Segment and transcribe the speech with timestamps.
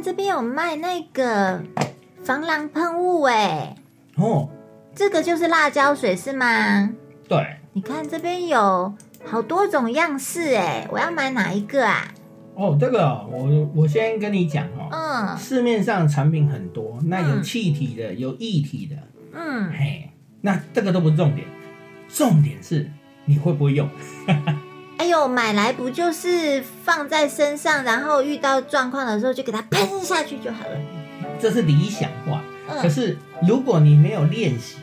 [0.00, 1.62] 看这边有卖那个
[2.24, 3.76] 防狼喷雾，哎，
[4.16, 4.48] 哦，
[4.94, 6.90] 这个就是辣椒水是吗？
[7.28, 7.58] 对。
[7.74, 8.94] 你看这边有
[9.26, 12.10] 好多种样式，哎，我要买哪一个啊？
[12.54, 15.36] 哦，这个哦我我先跟你讲哦，嗯。
[15.36, 17.42] 市面上产品很多，那有嗯。
[17.42, 18.96] 气体的，有液体的，
[19.34, 20.08] 嗯，嘿，
[20.40, 21.46] 那这个都不是重点，
[22.08, 22.90] 重点是
[23.26, 23.86] 你会不会用？
[25.00, 30.76] 哎呦，买来不就是放在身上，然后遇到状况的时候就给它喷下去就好了。
[31.40, 33.16] 这是理想化，可嗯，是
[33.48, 34.76] 如果你没有练习，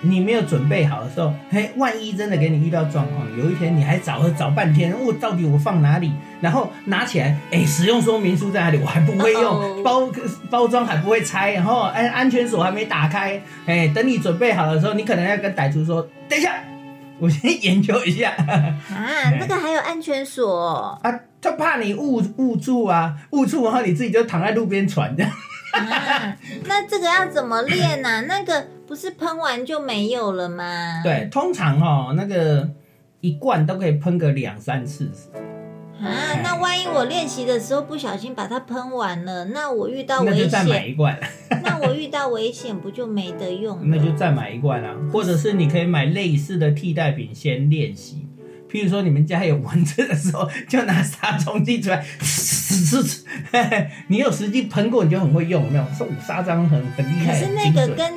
[0.00, 6.12] 你没有准备好的时候，嘿，万一真的给你遇到状况，有一天你还找找半天，我、到底我放哪里？
[6.40, 8.78] 然后拿起来，哎，使用说明书在哪里？
[8.78, 10.10] 我还不会用哦包
[10.48, 16.54] 包装还不会拆，然后哎，安全锁还没打开，哎，等你准备好的时候，你可能要跟歹徒说，等一下，
[17.18, 20.66] 我先研究一下 啊，那个还有安全锁
[21.02, 25.32] 啊，他怕你误误触啊，误触，然后你自己就躺在路边喘这样。
[25.72, 31.00] 啊，那这个要怎么练呢、那个不是喷完就没有了吗？
[31.02, 32.68] 对，通常哦，那个
[33.20, 35.10] 一罐都可以喷个两三次。
[36.02, 41.18] 啊， 那万一我练习的时候不小心把它喷完了，那我遇到危那就再买险，一罐，
[41.62, 43.84] 那我遇到危险不就没得用了？
[43.84, 48.26] 那就再买一罐啊，或者是你可以买类似的替代品先练习。
[48.68, 52.04] 譬如说你们家有蚊子的时候，就拿杀虫剂出来，
[54.08, 55.84] 你有实际喷过，你就很会用，有没有？
[55.96, 58.12] 说杀蟑很很厉害，可是那个跟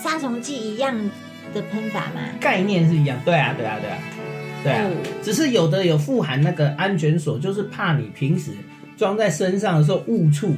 [0.00, 0.94] 杀虫剂一样
[1.54, 2.20] 的喷法吗？
[2.38, 3.98] 概念是一样，对啊，对啊，对啊，
[4.64, 4.88] 对啊。
[4.88, 4.90] 哦
[5.22, 8.50] 只是有的有富含那个安全锁，就是怕你平时
[8.96, 10.54] 装在身上的时候误触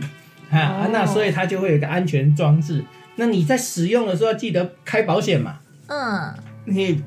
[0.50, 2.82] 啊，哦那所以它就会有一个安全装置。
[3.14, 6.34] 那你在使用的时候要记得开保险嘛，嗯，
[6.64, 7.00] 你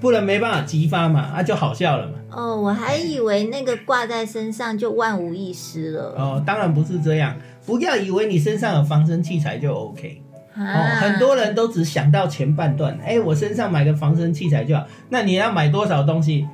[0.00, 2.12] 不能没办法激发嘛，啊就好笑了嘛。
[2.30, 6.14] 哦，我还以为那个挂在身上就万无一失了。
[6.16, 10.22] 哦，当然不是这样，不要以为你身上有防身器材就 OK。
[10.56, 14.86] 哦，啊，很多人都只想到前半段，哎、我身上买个防身器材就好。
[15.08, 16.46] 那你要买多少东西？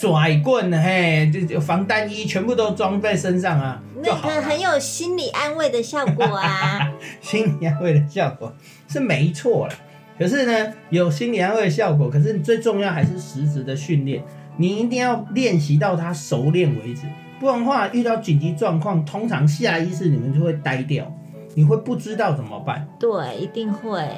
[0.00, 4.12] 甩棍，嘿，就就防弹衣全部都装在身上啊，那。
[4.12, 6.92] 个很有心理安慰的效果啊。
[7.20, 8.54] 心理安慰的效果
[8.88, 9.74] 是没错了。
[10.16, 14.22] 可是呢，有心理安慰的效果，可是你最重要还是实质的训练。
[14.56, 17.02] 你一定要练习到它熟练为止，
[17.40, 21.12] 不然的话，遇到紧急状况，通常下意识你们就会呆掉，
[21.58, 22.86] 你会不知道怎么办。
[23.00, 24.08] 对，一定会。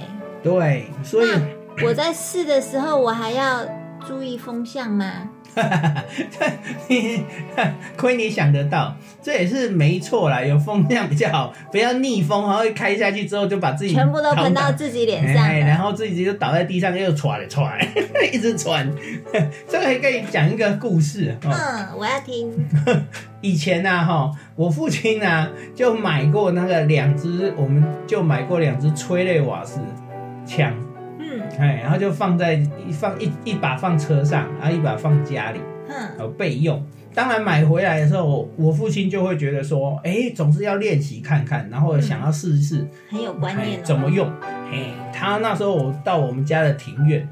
[0.43, 1.29] 对，所以。
[1.83, 3.65] 我在试的时候，我还要
[4.07, 5.29] 注意风向吗？
[7.97, 15.85] 亏你想得到，这也是没错啦，有风向比较好，不要逆风，然后一开下去之后就把自己全部都喷到自己脸上哎然了。
[15.85, 17.77] 后自己就倒在地上又喘了喘，
[18.33, 18.89] 一直喘。
[19.69, 21.51] 这个还可以讲一个故事哦。
[21.51, 22.53] 嗯，我要听。
[23.41, 29.81] 以前呢、哈，我父亲呢、就买过那个两只，我们就买过两只催泪瓦斯
[30.47, 30.90] 枪，嗯
[31.59, 35.61] 哎，然后就放在一放一一把放车上，然后一把放家里。
[35.89, 36.83] 哼，有备用。
[37.13, 43.83] 当然买回来的时候，我父亲就会觉得说，哎、总是要练习看看，然后想要试一试、很有观念。
[43.83, 44.31] 怎么用。
[44.43, 47.29] 哎，他那时候我到我们家的庭院，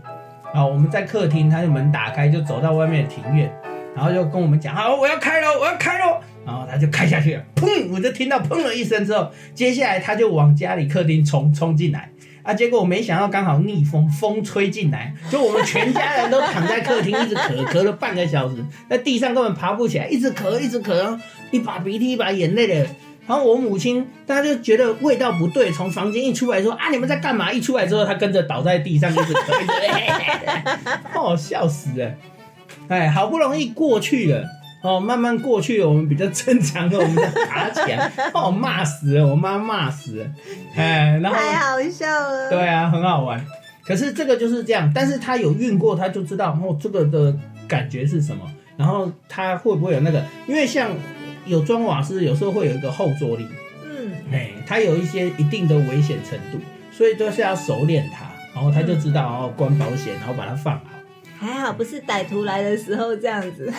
[0.52, 3.50] 啊，我们在客厅，他就门打开，就走到外面的庭院，
[3.94, 6.20] 然后就跟我们讲，好，我要开喽，我要开喽。
[6.44, 7.92] 然后他就开下去了，砰！
[7.92, 12.10] 我就听到砰了一声之后，接下来他就往家里客厅冲冲进来。
[12.48, 12.54] 啊！
[12.54, 22.74] 结果我没想到刚好逆风，风吹进来，就我们全家人都躺在客厅一直咳，咳了半个小时，在地上根本爬不起来，一直咳，一直咳，然后一把鼻涕一把眼泪的。
[23.26, 27.52] 然后我母亲，她就觉得味道不对，从房间一出来说啊，你们在干嘛？
[27.52, 29.72] 一出来之后，她跟着倒在地上，一直咳，一直
[31.14, 32.14] 哦， 笑死了。
[32.88, 34.42] 哎，好不容易过去了。
[34.80, 40.26] 哦，慢慢过去，我们比较正常的，我们再爬起来，哦，骂死了，我妈骂死了，
[40.76, 42.48] 哎，然后太好笑了。
[42.50, 43.44] 对啊，很好玩。
[43.84, 47.34] 可是这个就是这样，但是他有运过，他就知道哦，这个的
[47.66, 48.42] 感觉是什么。
[48.76, 50.22] 然后他会不会有那个？
[50.46, 50.90] 因为像
[51.46, 53.44] 有装瓦斯，有时候会有一个后坐力，
[53.84, 56.58] 嗯，哎，它有一些一定的危险程度，
[56.92, 60.97] 所以都是要熟练它，然后他就知道哦关保险，然后把它放好，
[61.38, 63.72] 还好不是歹徒来的时候这样子，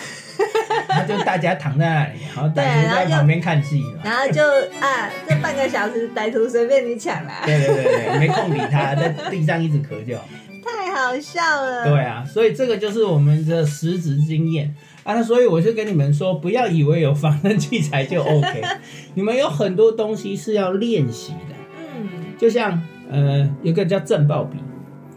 [0.88, 4.00] 他就大家躺在那里，然后歹徒在旁边看戏嘛。
[4.02, 4.42] 然后就
[4.80, 10.24] 啊，这半个小时歹徒随便你抢啦，对对对对，没空理他，在地上一直咳就好。
[10.62, 11.84] 太好笑了。
[11.84, 15.14] 对啊，所以这个就是我们的实质经验啊。
[15.14, 18.62] 那所以我就跟你们说，不要以为有防身器材就 OK，
[19.14, 21.54] 你们有很多东西是要练习的。
[21.78, 22.08] 嗯，
[22.38, 22.80] 就像
[23.10, 24.58] 呃，有个叫震爆笔，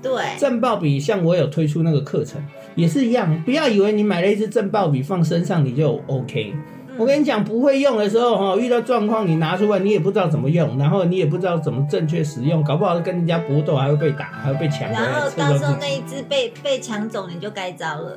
[0.04, 2.40] 对，震爆笔像我有推出那个课程，
[2.76, 6.54] 也是一样，不要以为你买了一支震爆笔放身上你就 OK。
[6.96, 15.76] 我跟你讲，不会用的时候哈，遇到状况你拿出来，你也不知道怎么用，然后你也不知道怎么正确使用，搞不好跟人家搏斗还会被打，还会被抢回然后到时候。
[15.82, 18.16] 那一只被被抢走，你就该遭了。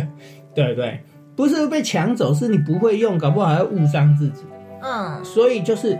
[0.56, 0.98] 对对，
[1.36, 4.42] 不是被抢走，是你不会用，搞不好还会误伤自己。
[4.82, 5.96] 嗯所以就是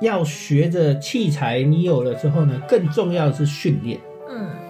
[0.00, 3.98] 要学着器材，你有了之后呢，更重要的是训练。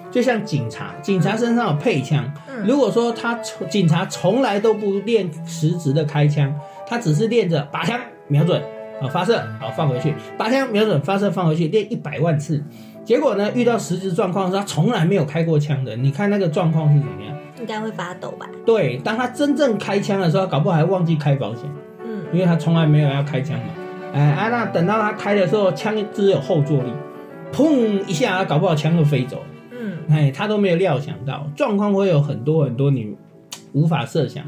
[0.08, 6.54] 嗯就像警察，警察身上有配枪，嗯，如果说他从警察从来都不练实质的开枪，
[6.86, 8.62] 他只是练着把枪瞄准，
[9.02, 12.64] 好发射，好放回去，把枪瞄准发射放回去，练一百万次，
[13.04, 17.36] 结果呢遇到实质状况是他从来没有开过枪的，你看那个状况是怎么样？
[17.60, 18.46] 应该会发抖吧？
[18.64, 21.64] 对，当他真正开枪的时候，搞不好还忘记开保险，
[22.02, 23.66] 嗯因为他从来没有要开枪嘛。
[24.14, 26.90] 哎啊，那等到他开的时候，枪只有后坐力，
[27.52, 29.44] 砰一下，搞不好枪就飞走了。
[30.08, 33.16] 嗯哎，他都没有料想到，状况会有很多很多你
[33.72, 34.44] 无法设想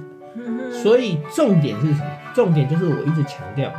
[0.82, 2.10] 所以重点是什么？
[2.34, 3.72] 重点就是我一直强调，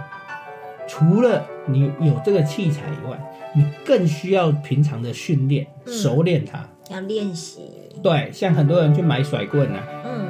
[0.87, 3.19] 除了你有这个器材以外，
[3.55, 6.63] 你更需要平常的训练，嗯熟练它。
[6.89, 7.61] 要练习。
[8.03, 10.27] 对，像很多人去买甩棍啊，嗯，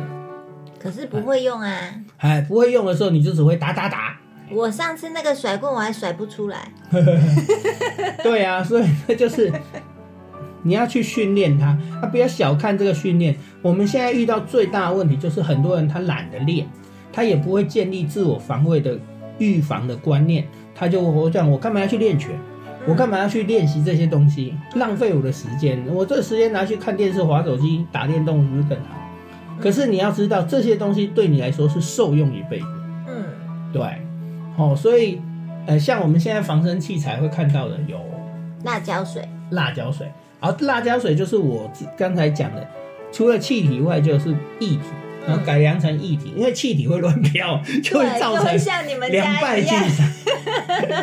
[0.80, 1.96] 可是不会用啊。
[2.18, 4.18] 哎，不会用的时候，你就只会打打打。
[4.54, 6.72] 我上次那个甩棍我还甩不出来。
[8.22, 9.52] 对啊，所以这就是
[10.64, 13.36] 你要去训练它，啊，不要小看这个训练。
[13.62, 16.68] 我们现在遇到最大的问题就是很多人他懒得练，
[17.12, 18.98] 他也不会建立自我防卫的
[19.38, 22.32] 预防的观念，他就我讲我干嘛要去练拳？
[22.88, 24.56] 我干嘛要去练习这些东西？
[24.76, 28.96] 浪费我的时间，我这个时间拿去看电视、划手机、打电动，是不是更好？
[29.60, 32.66] 可是你要知道，这些东西对你来说是受用一辈子。
[33.08, 33.24] 嗯
[33.72, 33.84] 对，
[34.58, 35.22] 哦，所以
[35.68, 38.00] 呃，像我们现在防身器材会看到的有
[38.64, 39.30] 辣椒水。
[39.52, 40.08] 辣椒水，
[40.42, 42.68] 然后辣椒水就是我只刚才讲的，
[43.12, 44.30] 除了气体以外就是
[44.60, 44.80] 液体，
[45.28, 48.46] 然后改良成液体，因为气体会乱飘，就会造成
[49.12, 49.42] 两。
[49.42, 50.12] 败俱伤。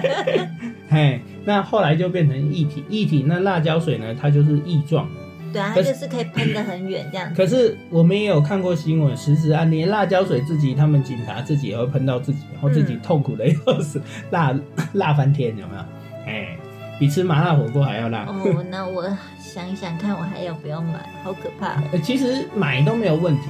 [0.91, 5.21] 嘿，那后来就变成液体，液体那辣椒水呢，它就是液状的。
[5.53, 7.35] 对啊，它就是可以喷得很远这样子。
[7.35, 14.55] 可是我们也有看过新闻，实质案例，辣椒水自己他们警察自己也会喷到自己，然后自己痛苦的要死，辣
[14.95, 15.81] 辣翻天，有没有？
[16.27, 16.57] 哎，
[16.99, 18.25] 比吃麻辣火锅还要辣。
[18.27, 19.09] 哦，那我
[19.39, 20.95] 想一想看，我还要不要买？
[21.23, 21.83] 好可怕。
[21.93, 23.49] 呃，其实买都没有问题，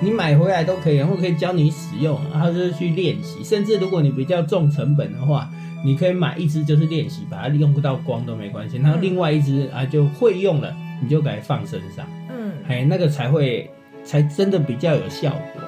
[0.00, 3.44] 你买回来都可以，然后可以教你使用，然后就是去练习。
[3.44, 5.48] 甚至如果你比较重成本的话，
[5.84, 8.78] 你可以买一支就是练习，把它用不到光都没关系。
[8.78, 13.70] 然后另外一支啊就会用了，你就给它放身上，嗯，哎，那个才会
[14.04, 15.62] 才真的比较有效果。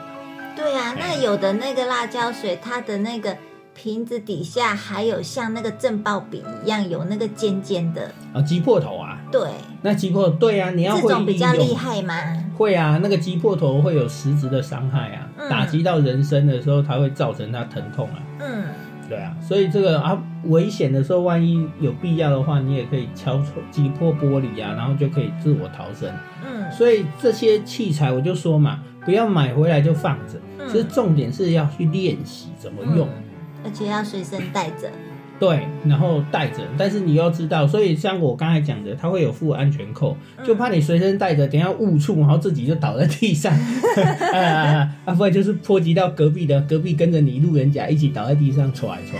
[0.56, 3.36] 对啊，那有的那个辣椒水，它的那个
[3.82, 9.40] 瓶子底下还有像那个震爆笔一样有那个尖尖的，啊，击破头啊，对，
[9.80, 12.14] 那击破对啊，你要这种比较厉害吗？
[12.58, 18.20] 会啊，那个击破头会有实质的伤害啊，嗯打击到人身的时候，它会造成它疼痛啊。
[18.40, 18.64] 嗯，
[19.08, 26.12] 对啊，所以这个啊，危险的时候，万一有必要的话，你也可以敲戳击破玻璃啊，然后就可以自我逃生。
[26.44, 33.08] 嗯所以这些器材我就说嘛，不要买回来就放着，嗯其实重点是要去练习怎么用。
[33.08, 33.24] 嗯
[33.64, 34.90] 而且要随身带着。
[35.38, 43.50] 对，然后带着，但是你要知道，所以像我刚才讲的，它会有附安全扣，嗯就怕你随身带着，等一下误触，然后自己就倒在地上，
[44.34, 49.18] 啊 啊，不然就是波及到隔壁的，隔壁跟着你路人甲一起倒在地上喘一喘。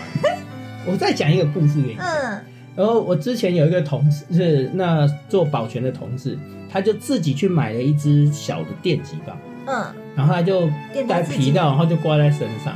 [0.87, 1.97] 我再讲一个故事给你。
[1.99, 2.39] 嗯
[2.77, 6.39] 然后我之前有一个同事是那做保全的同事，
[6.71, 12.75] 他就自己去买了一支小的电击棒，嗯然后他就戴电他自己皮套，然后就挂在身上。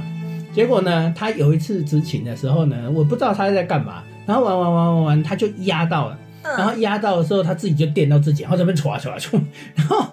[0.54, 9.40] 结果呢，他有一次执勤的时候呢，我不知道他在干嘛，然后玩玩玩玩玩，他就压到了，然后嗯，压到的时候，他自己就电到自己，然后这边唰唰唰，
[9.74, 10.06] 然后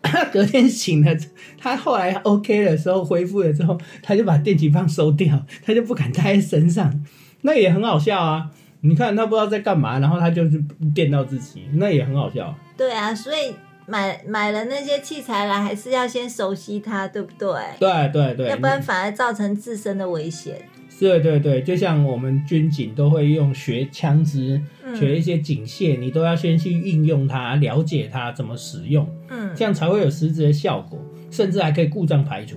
[0.00, 1.14] 他 隔天醒了，
[1.58, 7.04] 他后来 OK 的时候恢复了之后，他就把电击棒收掉，他就不敢带在身上，
[7.42, 8.50] 那也很好笑啊。
[8.80, 10.62] 你看他不知道在干嘛，然后他就是
[10.94, 12.54] 电到自己，那也很好笑。
[12.76, 13.54] 对啊，所以
[13.86, 17.48] 买买了那些器材来，还是要先熟悉它，对不对？
[17.78, 20.56] 对对对，要不然反而造成自身的危险。
[21.00, 30.98] 对对对，就像我们军警都会用学枪支、嗯学一些警械，你都要先去应用它，了解它怎么使用，嗯这样才会有实质的效果，
[31.32, 32.56] 甚至还可以故障排除，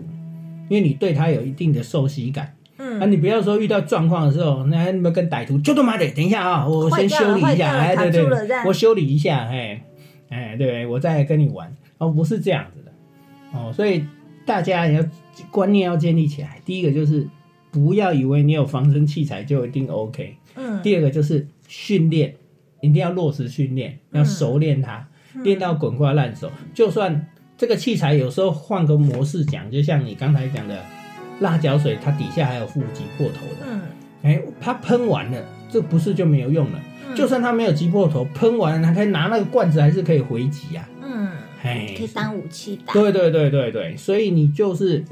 [0.69, 2.45] 因为你对它有一定的熟悉感。
[2.77, 8.25] 啊，嗯，你不要说遇到状况的时候，那你们跟歹徒就他妈的，等一下啊，我先修理一下，哎，对对
[8.67, 9.81] 我修理一下，哎，
[10.29, 12.91] 哎，对我再跟你玩，哦，不是这样子的，
[13.57, 14.03] 哦，所以
[14.45, 15.05] 大家也要
[15.51, 16.59] 观念要建立起来。
[16.65, 17.27] 第一个就是
[17.71, 22.35] 不要以为你有防身器材就一定 OK，嗯第二个就是训练，
[22.81, 26.51] 一定要落实训练，要熟练它，嗯练到滚瓜烂熟。
[26.73, 30.83] 就算这个器材有时候换个模式讲，就像你刚才讲的
[31.39, 33.81] 辣椒水，它底下还有负极破头的，嗯
[34.23, 36.81] 哎，它喷完了，这不是就没有用了？
[37.17, 40.87] 嗯就算他没有击破头，喷完了，它可以拿那个罐子还是可以回击啊。
[41.01, 41.29] 嗯，
[41.63, 42.93] 哎可以，当武器打。
[42.93, 45.03] 对对对对对，所以你就是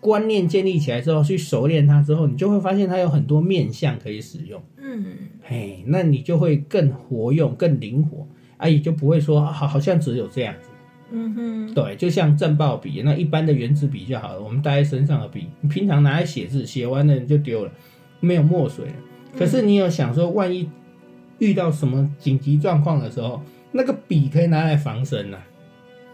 [0.00, 4.62] 观念建立起来之后，去熟练它之后，你就会发现它有很多面向可以使用。
[4.82, 5.04] 嗯
[5.42, 10.68] 嘿，那你就会更活用、更灵活，啊，也就不会说好好像只有这样子。
[11.10, 17.70] 嗯哼，对，就像正报笔，那一般的原子笔就好了，我们带在身上的笔，你平常拿来写字，写完了你就丢了，
[18.20, 18.94] 没有墨水了。
[19.36, 20.68] 可是你有想说，万一
[21.44, 23.40] 遇到什么紧急状况的时候，
[23.72, 25.38] 那个笔可以拿来防身呐、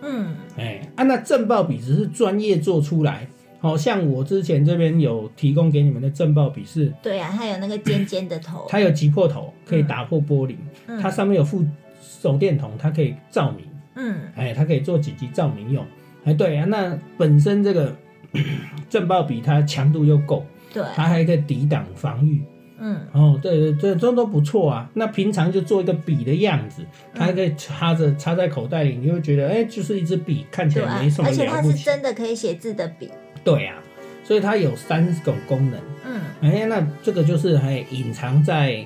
[0.02, 3.26] 嗯哎，啊，那震爆笔只是专业做出来，
[3.60, 8.66] 好、像我之前这边有提供给你们的震爆笔是，对啊，它有那个尖尖的头。
[8.70, 10.56] 它有击破头，可以打破玻璃，
[10.87, 11.64] 嗯它上面有附
[12.00, 15.84] 手电筒，它可以照明，嗯哎，它可以做紧急照明用。
[16.25, 17.94] 哎，对啊，那本身这个
[18.88, 22.42] 震爆笔它强度又够，对，它还可以抵挡防御。
[22.80, 24.88] 嗯哦，对对对，这都不错啊。
[24.94, 26.82] 那平常就做一个笔的样子，
[27.14, 31.72] 它还可以插着插在口袋里，你会觉得哎，就是一支笔，看起来没什，么而且它是。
[31.75, 33.10] 真的可以写字的笔。
[33.44, 33.76] 对啊，
[34.25, 35.80] 所以它有三种功能。
[36.06, 38.84] 嗯哎，那这个就是还隐藏在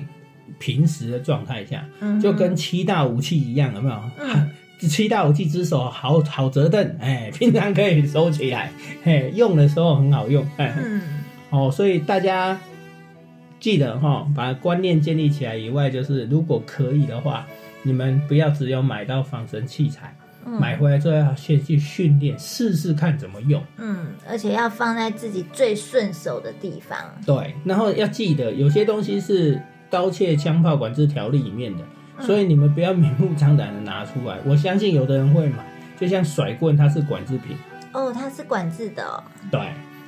[0.59, 3.95] 平时的状态下，嗯，就跟七大武器一样，有没有？
[4.19, 4.49] 嗯
[4.89, 8.69] 七大武器之首好好折凳，哎，平常可以收起来，
[9.03, 11.01] 嘿，用的时候很好用，哎，嗯
[11.49, 12.59] 哦，所以大家
[13.65, 17.47] 记得哈、把观念建立起来以外，就是如果可以的话，
[17.81, 23.59] 你们不要只有买到防身器材，嗯买回来之后要先去训练，试试看怎么用。
[23.77, 26.95] 嗯，而且要放在自己最顺手的地方。
[27.25, 31.83] 对，然后要记得有些东西是刀切枪炮管制条例里面的，
[32.19, 34.37] 嗯所以你们不要明目张胆的拿出来。
[34.45, 35.65] 我相信有的人会买，
[35.99, 37.57] 就像甩棍，它是管制品，
[37.93, 39.23] 哦，它是管制的哦。
[39.49, 39.59] 对。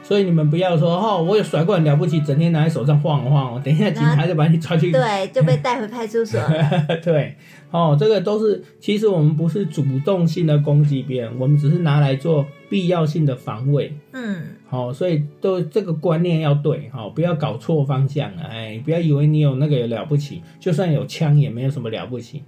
[0.08, 6.40] 所以你们不要说哦，我有甩棍了不起，整天拿在手上晃晃哦，等一下警察就把你抓去对，就被带回派出所。
[7.04, 7.36] 对，
[7.72, 13.94] 哦，这个都是其实我们不是主动性的攻击别人，我们只是拿来做必要性的防卫。
[14.14, 22.44] 嗯好、所以都这个观念要对，好、不要搞错方向了，哎，不要以为你有那个有了不起，就算有枪也没有什么了不起，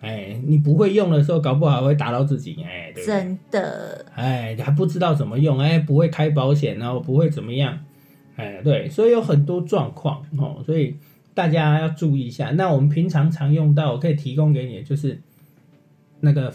[0.00, 3.06] 哎，你不会用的时候，搞不好还会打到自己，哎，对对？
[3.06, 4.04] 真的。
[4.14, 7.78] 哎，还不知道怎么用，哎，不会开保险，然后不会怎么样，
[8.36, 10.96] 哎，对，所以有很多状况哦，所以
[11.34, 12.50] 大家要注意一下。
[12.50, 15.20] 那我们平常常用到，我可以提供给你的就是
[16.20, 16.52] 那个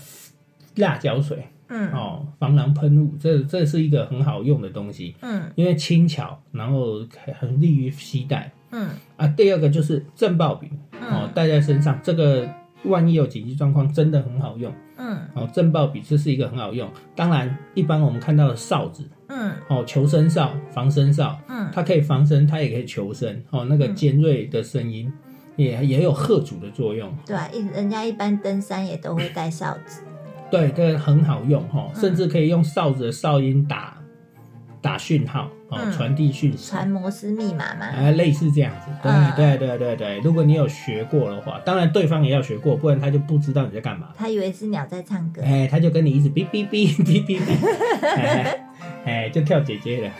[0.75, 7.05] 辣椒水嗯哦，防狼喷雾，这这是一个很好用的东西，嗯因为轻巧，然后
[7.39, 9.25] 很利于携带嗯啊。
[9.27, 12.49] 第二个就是震爆笔哦，嗯带在身上，这个
[12.85, 14.73] 万一有紧急状况，真的很好用。
[14.97, 16.89] 嗯哦，震爆笔这是一个很好用。
[17.15, 23.41] 当然，一般我们看到的哨子，嗯哦，求生哨、防身哨，嗯它可以防身，它也可以求生。
[23.49, 25.11] 哦，那个尖锐的声音
[25.55, 27.11] 也也有吓阻的作用。
[27.25, 30.01] 对啊，一人家一般登山也都会带哨子。
[30.51, 33.97] 对，这个很好用哈、甚至可以用哨子的哨音打
[34.81, 36.69] 打讯号，哦，嗯传递讯息。
[36.71, 37.85] 传摩斯密码嘛。
[37.95, 40.19] 哎，类似这样子，对、嗯对对对对。
[40.19, 44.09] 如果你有学过的话，当然对方也要学过，不然他就不知道你在干嘛。
[44.17, 45.41] 他以为是鸟在唱歌。
[45.43, 47.57] 哎，他就跟你一直哔哔哔哔哔哔，
[48.01, 48.65] 哎，
[49.05, 50.11] 哎就跳姐姐了。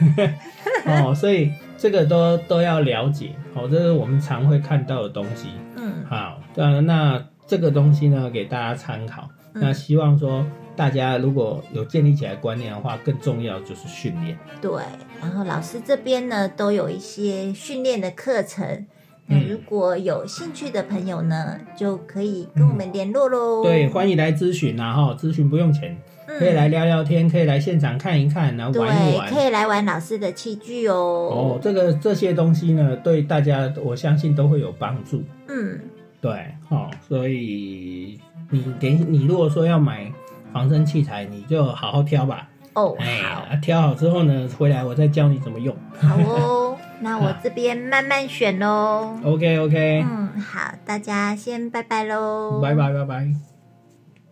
[0.85, 5.49] 哦，所以这个都都要了解，哦，这是我们常会看到的东西。
[5.75, 9.23] 嗯好，呃，那这个东西呢，给大家参考。
[9.23, 14.37] 嗯那希望说大家如果有建立起来观念的话，更重要就是训练。
[14.61, 14.71] 对，
[15.21, 18.85] 然后老师这边呢都有一些训练的课程。
[19.27, 23.63] 那嗯如果有兴趣的朋友呢，就可以跟我们联络喽。
[23.63, 25.95] 对，欢迎来咨询啊，哈，咨询不用钱，
[26.27, 29.29] 嗯可以来聊聊天，可以来现场看一看，然后玩一，玩。
[29.31, 35.23] 可以来玩老师的器具哦哦。，这个这些东西呢，对大家我相信都会有帮助。
[35.47, 35.79] 嗯
[36.19, 36.31] 对，
[36.69, 40.11] 哦，所以你给你如果说要买
[40.53, 42.47] 防身器材，你就好好挑吧。
[42.73, 45.75] 哦，哎，好，啊挑好之后呢，回来我再教你怎么用。
[45.99, 49.17] 好哦， 那我这边慢慢选喽。
[49.25, 53.50] OK OK，嗯，好，大家先拜拜喽，拜拜拜拜。